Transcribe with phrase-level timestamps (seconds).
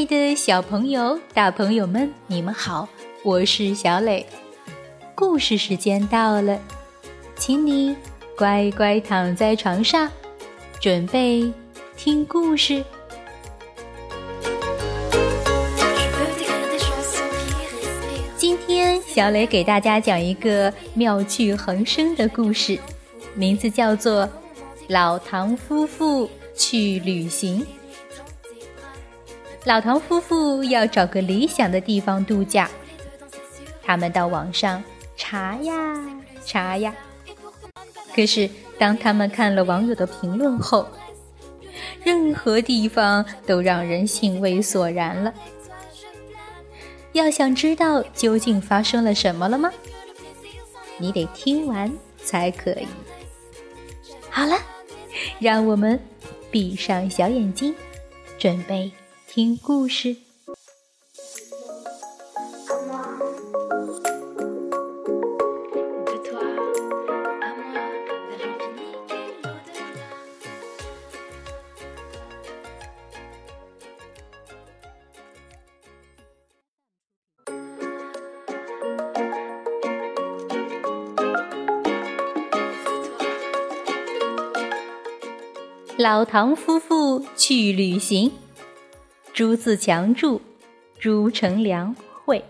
[0.00, 2.88] 爱的小朋友、大朋友们，你们好，
[3.22, 4.26] 我是小磊。
[5.14, 6.58] 故事时间到了，
[7.36, 7.94] 请你
[8.34, 10.10] 乖乖躺在床上，
[10.80, 11.52] 准备
[11.98, 12.82] 听故事。
[18.38, 22.78] 今天，小磊给大家讲一个妙趣横生的故事，
[23.34, 24.24] 名字叫做
[24.88, 27.60] 《老唐夫妇去旅行》。
[29.64, 32.70] 老唐夫妇要找个理想的地方度假，
[33.82, 34.82] 他们到网上
[35.16, 35.74] 查呀
[36.44, 36.94] 查呀。
[38.14, 40.88] 可是，当他们看了网友的评论后，
[42.02, 45.32] 任何地方都让人兴味索然了。
[47.12, 49.70] 要想知道究竟发生了什么了吗？
[50.96, 51.92] 你得听完
[52.24, 52.86] 才可以。
[54.30, 54.56] 好了，
[55.38, 56.00] 让我们
[56.50, 57.74] 闭上小眼睛，
[58.38, 58.90] 准备。
[59.32, 60.16] 听故事。
[85.96, 88.32] 老唐夫妇去旅行。
[89.32, 90.40] 朱自强著，
[90.98, 92.44] 朱成良绘。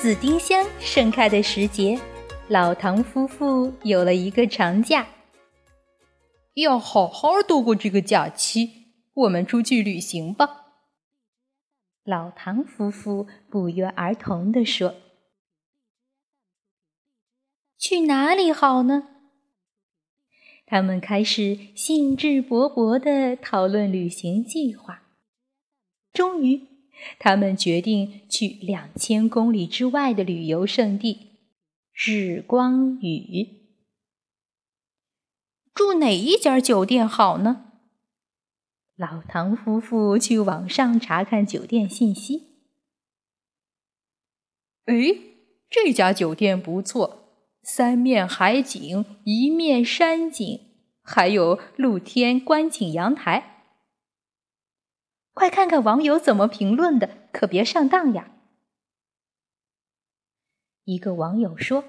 [0.00, 2.00] 紫丁香盛开的时节，
[2.48, 5.06] 老唐夫妇有了一个长假，
[6.54, 8.86] 要好好度过这个假期。
[9.14, 10.64] 我们出去旅行吧。
[12.04, 14.94] 老唐夫妇不约而同地说
[17.78, 19.08] ：“去哪里好呢？”
[20.66, 25.04] 他们开始兴致勃勃地讨论旅行计划。
[26.12, 26.60] 终于，
[27.18, 31.38] 他们决定去两千公里之外的旅游胜地——
[31.94, 33.46] 日光屿。
[35.72, 37.62] 住哪一家酒店好呢？
[38.96, 42.62] 老唐夫妇去网上查看酒店信息。
[44.86, 44.94] 哎，
[45.68, 47.25] 这家酒店不错。
[47.68, 50.60] 三面海景，一面山景，
[51.02, 53.64] 还有露天观景阳台。
[55.34, 58.30] 快看看网友怎么评论的，可别上当呀！
[60.84, 61.82] 一个网友说：“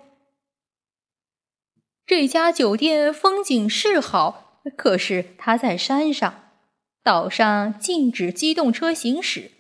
[2.08, 6.50] 这家酒店风景是好，可是它在山上，
[7.04, 9.52] 岛上禁止机动车行驶。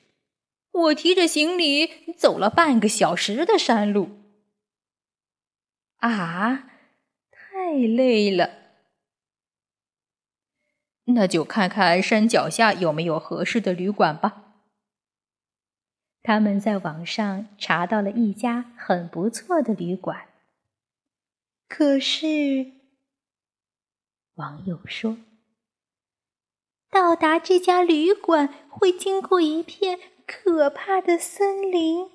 [0.71, 4.09] 我提着行李走了半个小时的山路。”
[6.09, 6.69] 啊，
[7.31, 8.51] 太累了。
[11.05, 14.43] 那就看看山脚下有没有合适的旅馆吧。
[16.21, 20.27] 他们在网上查到了一家很不错的旅馆，
[21.69, 22.73] 可是
[24.33, 25.17] 网友说，
[26.89, 32.09] 到达这家旅馆会经过一片可怕的森林。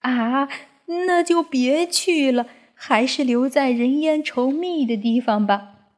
[0.00, 0.48] 啊！
[0.86, 5.90] 那就别去了，还是留在人烟稠密的地方吧。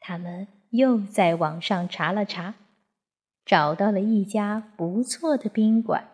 [0.00, 2.54] 他们又在网上查了查，
[3.44, 6.08] 找到了一家不错的宾馆。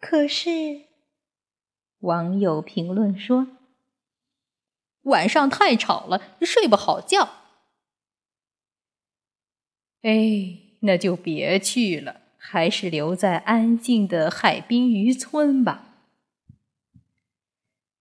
[0.00, 0.86] 可是，
[2.00, 3.48] 网友评论说
[5.02, 7.28] ：“晚上太吵了，睡不好觉。”
[10.02, 12.19] 哎，那就别去了。
[12.52, 15.84] 还是留在安静的海滨渔村吧。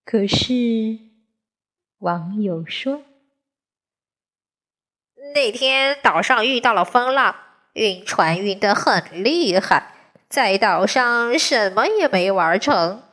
[0.04, 0.98] 可是，
[2.00, 3.04] 网友说，
[5.36, 7.36] 那天岛上遇到了风浪，
[7.74, 9.94] 晕船晕得很厉害，
[10.28, 13.04] 在岛上什么也没玩成。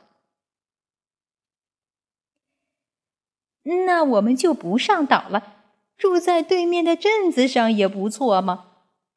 [3.85, 5.53] 那我们就不上岛了，
[5.95, 8.63] 住在对面的镇子上也不错嘛。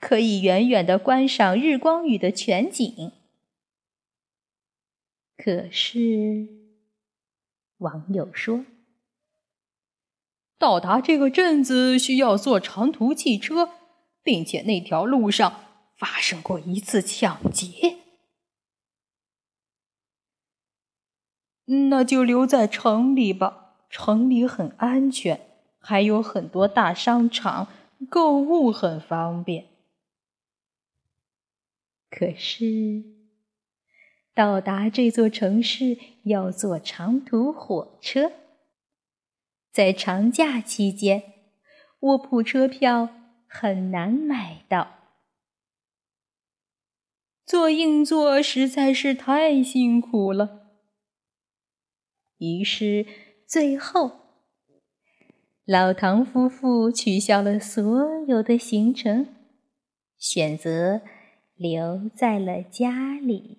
[0.01, 3.13] 可以远远的观赏日光雨的全景。
[5.37, 6.49] 可是，
[7.79, 8.65] 网友说，
[10.59, 13.71] 到达这个镇子需要坐长途汽车，
[14.23, 15.65] 并且那条路上
[15.97, 17.99] 发生过一次抢劫。
[21.89, 25.41] 那就留在城里吧，城里很安全，
[25.79, 27.69] 还有很多大商场，
[28.09, 29.67] 购物很方便。
[32.11, 33.05] 可是，
[34.35, 38.33] 到达这座城市要坐长途火车。
[39.73, 41.23] 在长假期间，
[42.01, 43.09] 卧铺车票
[43.47, 44.97] 很难买到。
[47.47, 50.69] 坐硬座实在是太辛苦了，
[52.39, 53.07] 于是
[53.47, 54.21] 最后，
[55.65, 57.81] 老唐夫妇取消了所
[58.27, 59.35] 有的行程，
[60.17, 61.03] 选择
[61.61, 63.59] 留在了家里。